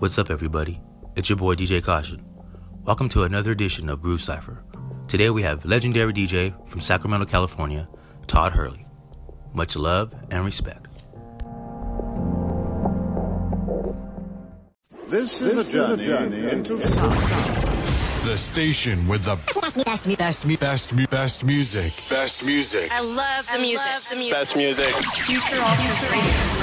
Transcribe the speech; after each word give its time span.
What's 0.00 0.16
up, 0.16 0.30
everybody? 0.30 0.80
It's 1.16 1.28
your 1.28 1.36
boy 1.36 1.56
DJ 1.56 1.82
Caution. 1.82 2.24
Welcome 2.84 3.08
to 3.08 3.24
another 3.24 3.50
edition 3.50 3.88
of 3.88 4.00
Groove 4.00 4.22
Cypher. 4.22 4.62
Today 5.08 5.28
we 5.30 5.42
have 5.42 5.64
legendary 5.64 6.12
DJ 6.12 6.54
from 6.68 6.80
Sacramento, 6.80 7.26
California, 7.26 7.88
Todd 8.28 8.52
Hurley. 8.52 8.86
Much 9.54 9.74
love 9.74 10.14
and 10.30 10.44
respect. 10.44 10.86
This 15.08 15.42
is, 15.42 15.56
this 15.56 15.68
a, 15.68 15.72
journey 15.72 16.04
is 16.04 16.12
a 16.12 16.30
journey 16.30 16.48
into 16.52 16.80
sound. 16.80 17.14
The 18.24 18.36
station 18.36 19.08
with 19.08 19.24
the 19.24 19.34
best, 19.60 19.84
best, 19.84 20.18
best, 20.18 20.60
best, 20.60 21.10
best 21.10 21.44
music. 21.44 21.92
Best 22.08 22.44
music. 22.44 22.88
I 22.92 23.00
love 23.00 23.46
the 23.46 23.52
I 23.52 23.58
music. 23.58 23.84
Love 23.84 24.08
the 24.10 24.16
music. 24.16 24.32
Best 24.32 24.56
music. 24.56 24.94
Future 24.94 25.40
Future 25.40 26.12
Radio. 26.12 26.57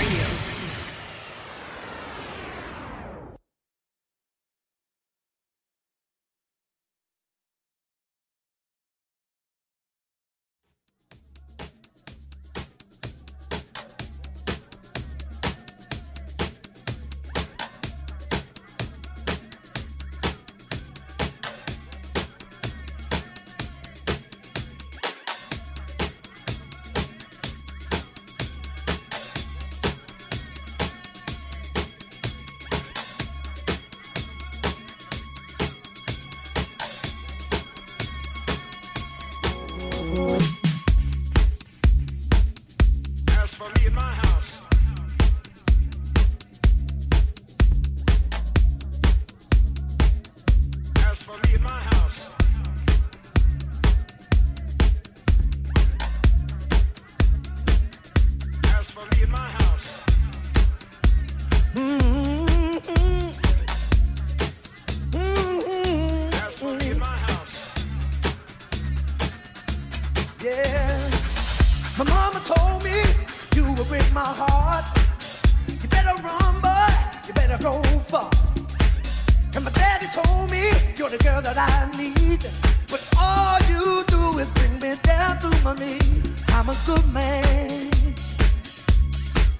good 86.86 87.08
man, 87.14 87.90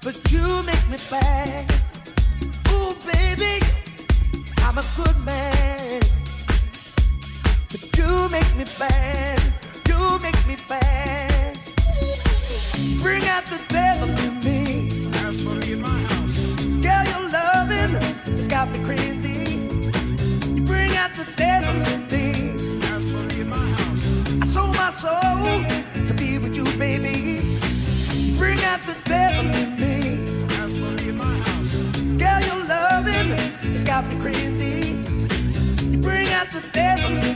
but 0.02 0.16
you 0.30 0.62
make 0.62 0.88
me 0.88 0.98
bad. 1.10 1.70
Ooh, 2.70 2.94
baby, 3.12 3.60
I'm 4.58 4.78
a 4.78 4.84
good 4.96 5.18
man, 5.24 6.00
but 7.70 7.96
you 7.96 8.28
make 8.28 8.56
me 8.56 8.64
bad. 8.78 9.40
You 9.88 10.18
make 10.18 10.46
me 10.46 10.56
bad. 10.68 11.58
Bring 13.02 13.24
out 13.24 13.44
the 13.46 13.60
devil 13.68 14.08
in 14.26 14.40
me. 14.40 14.90
Girl, 16.82 17.04
your 17.12 17.30
loving 17.30 17.94
has 18.36 18.48
got 18.48 18.68
me 18.70 18.78
crazy. 18.84 19.68
Bring 20.64 20.96
out 20.96 21.14
the 21.14 21.26
devil 21.36 21.76
in 21.92 22.06
me. 22.12 22.26
I 24.42 24.46
sold 24.46 24.74
my 24.76 24.90
soul 24.92 25.85
baby. 26.98 27.58
Bring 28.38 28.58
out 28.64 28.80
the 28.82 28.96
devil 29.04 29.46
in 29.54 29.76
me. 29.76 30.26
Girl, 32.18 32.40
your 32.40 32.64
loving 32.66 33.30
has 33.74 33.84
got 33.84 34.06
me 34.06 34.20
crazy. 34.20 35.02
Bring 36.00 36.28
out 36.32 36.50
the 36.50 36.62
devil 36.72 37.12
in 37.12 37.35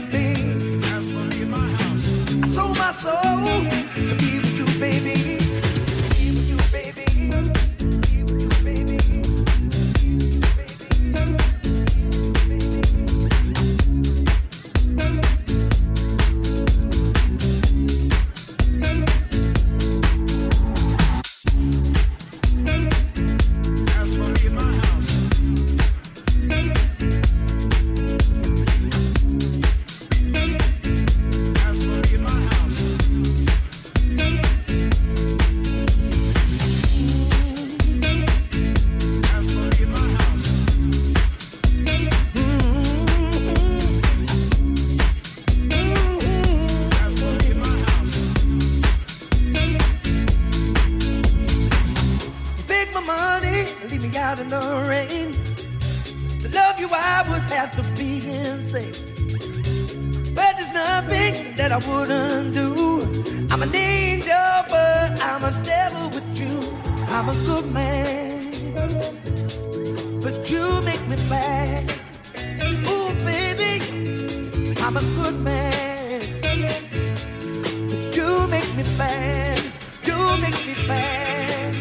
I'm 74.93 74.97
a 74.97 75.23
good 75.23 75.39
man. 75.39 76.19
But 76.41 78.13
you 78.13 78.47
make 78.47 78.75
me 78.75 78.83
bad. 78.97 79.61
You 80.03 80.17
make 80.41 80.65
me 80.67 80.85
bad. 80.85 81.75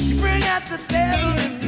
You 0.00 0.18
bring 0.18 0.42
out 0.44 0.64
the 0.70 0.80
devil 0.88 1.38
in 1.44 1.58
me. 1.58 1.61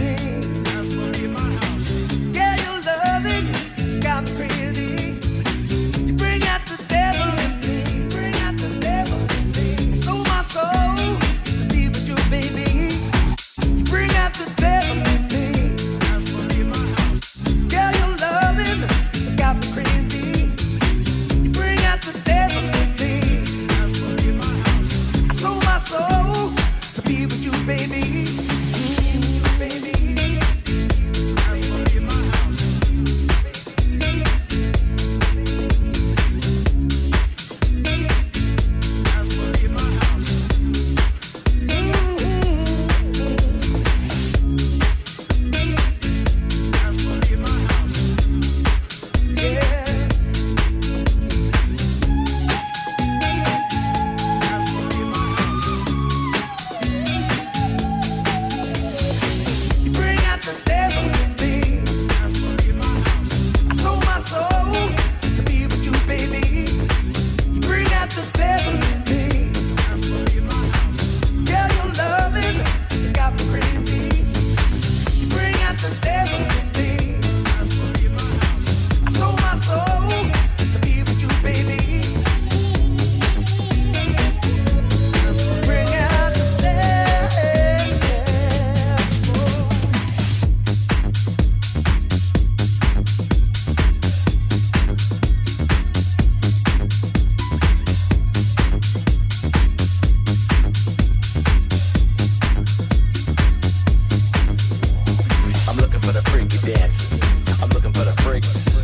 I'm 107.64 107.70
looking 107.70 107.94
for 107.94 108.04
the 108.04 108.12
freaks. 108.20 108.82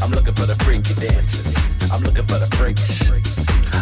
I'm 0.00 0.12
looking 0.12 0.34
for 0.34 0.46
the 0.46 0.54
freaky 0.62 0.94
dancers. 0.94 1.56
I'm 1.90 2.00
looking 2.02 2.26
for 2.26 2.38
the 2.38 2.46
freaks. 2.54 3.02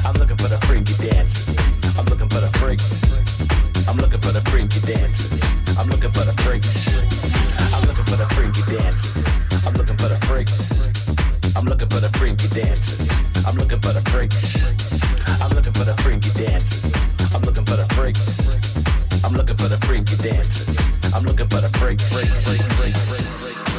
I'm 0.06 0.14
looking 0.14 0.38
for 0.38 0.48
the 0.48 0.56
freaky 0.64 0.94
dancers. 1.04 1.58
I'm 1.98 2.06
looking 2.06 2.28
for 2.30 2.40
the 2.40 2.48
freaks. 2.56 3.12
I'm 3.86 3.98
looking 3.98 4.20
for 4.20 4.32
the 4.32 4.40
freaky 4.48 4.80
dancers. 4.86 5.42
I'm 5.76 5.86
looking 5.88 6.12
for 6.12 6.24
the 6.24 6.32
freaks. 6.40 6.88
I'm 7.74 7.84
looking 7.84 8.04
for 8.04 8.16
the 8.16 8.26
freaky 8.32 8.62
dancers. 8.72 9.20
I'm 9.68 9.74
looking 9.74 9.96
for 9.98 10.08
the 10.08 10.16
freaks. 10.24 10.88
I'm 11.54 11.66
looking 11.66 11.88
for 11.90 12.00
the 12.00 12.08
freaky 12.16 12.48
dancers. 12.56 13.12
I'm 13.44 13.56
looking 13.56 13.80
for 13.80 13.92
the 13.92 14.00
freaks. 14.08 14.56
I'm 15.42 15.50
looking 15.52 15.72
for 15.74 15.84
the 15.84 15.96
freaky 16.00 16.30
dancers. 16.40 16.94
I'm 17.34 17.42
looking 17.42 17.66
for 17.66 17.76
the 17.76 17.84
freaks. 17.92 18.71
I'm 19.24 19.34
looking 19.34 19.56
for 19.56 19.68
the 19.68 19.76
freaky 19.86 20.16
dancers. 20.16 20.78
I'm 21.14 21.24
looking 21.24 21.48
for 21.48 21.60
the 21.60 21.68
freak, 21.78 22.00
freak, 22.00 22.26
freak, 22.26 22.62
freak, 22.62 22.94
freak, 22.94 23.26
freak. 23.40 23.71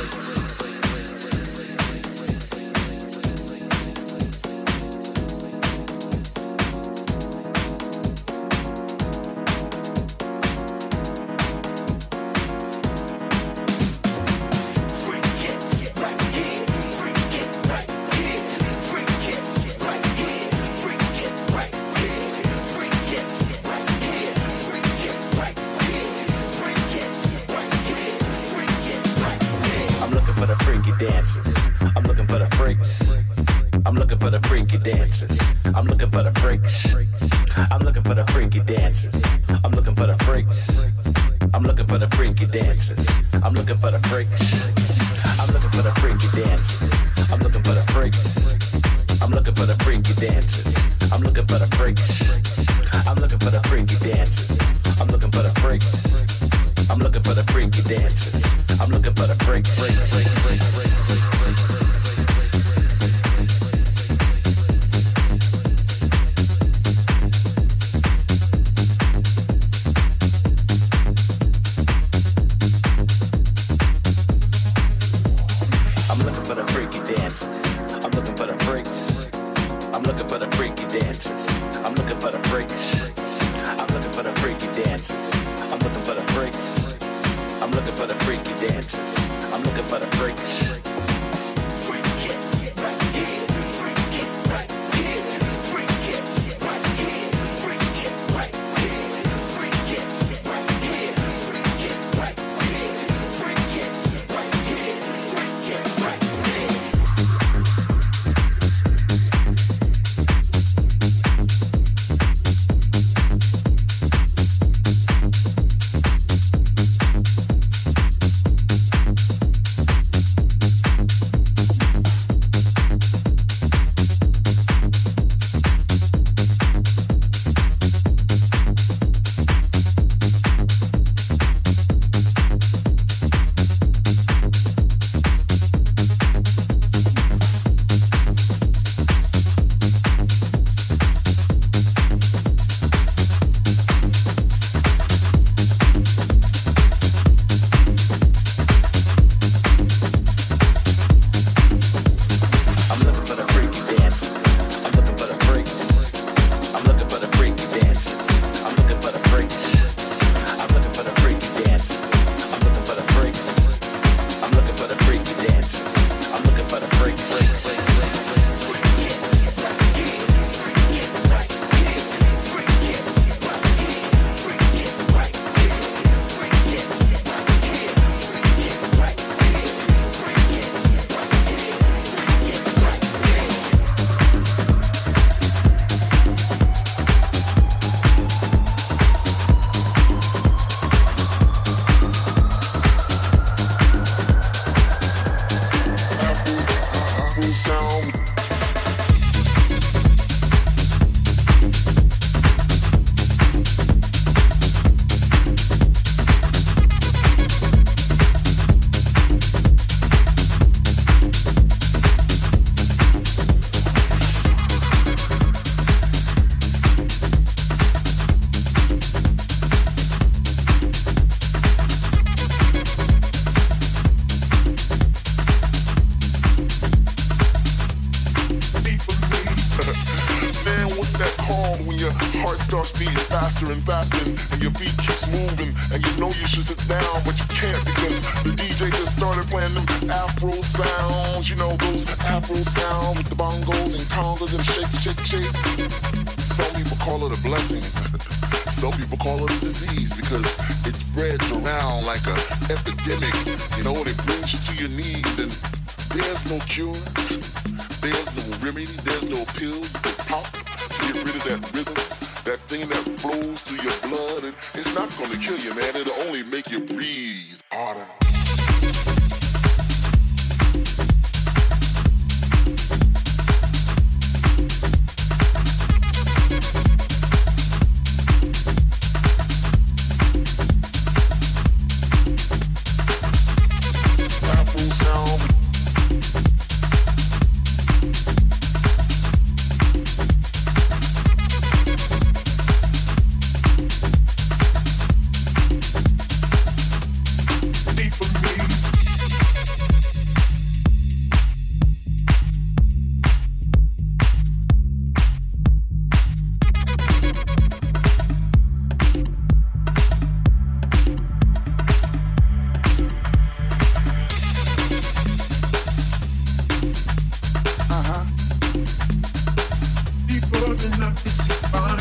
And 320.86 320.96
I 320.96 321.12
can 321.12 321.16
see. 321.30 321.93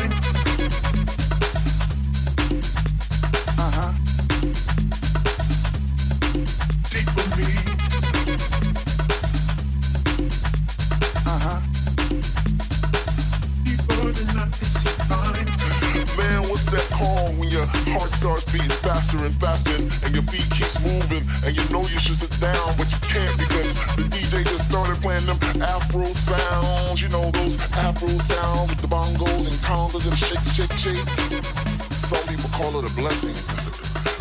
with 28.17 28.81
the 28.81 28.87
bongos 28.87 29.45
and 29.45 29.55
congas 29.65 30.07
and 30.07 30.17
shake, 30.17 30.39
shake, 30.53 30.71
shake. 30.73 31.43
Some 31.91 32.27
people 32.27 32.49
call 32.51 32.77
it 32.77 32.91
a 32.91 32.95
blessing. 32.95 33.35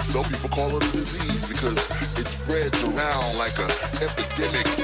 Some 0.03 0.25
people 0.25 0.49
call 0.49 0.77
it 0.77 0.87
a 0.87 0.93
disease 0.93 1.47
because 1.47 1.77
it 2.19 2.27
spreads 2.27 2.83
around 2.83 3.37
like 3.37 3.59
an 3.59 3.71
epidemic. 4.01 4.82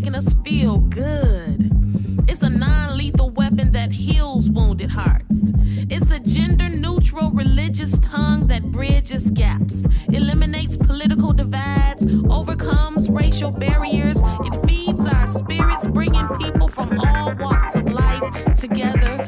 making 0.00 0.14
us 0.14 0.32
feel 0.42 0.78
good. 0.78 1.70
It's 2.26 2.40
a 2.40 2.48
non 2.48 2.96
lethal 2.96 3.28
weapon 3.28 3.70
that 3.72 3.92
heals 3.92 4.48
wounded 4.48 4.90
hearts. 4.90 5.52
It's 5.90 6.10
a 6.10 6.18
gender 6.18 6.70
neutral 6.70 7.30
religious 7.30 7.98
tongue 7.98 8.46
that 8.46 8.62
bridges 8.72 9.30
gaps, 9.30 9.86
eliminates 10.08 10.78
political 10.78 11.34
divides, 11.34 12.06
overcomes 12.30 13.10
racial 13.10 13.50
barriers. 13.50 14.22
It 14.46 14.66
feeds 14.66 15.04
our 15.04 15.26
spirits, 15.26 15.86
bringing 15.86 16.28
people 16.38 16.68
from 16.68 16.98
all 16.98 17.34
walks 17.34 17.74
of 17.74 17.84
life 17.84 18.54
together 18.54 19.19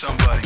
somebody. 0.00 0.39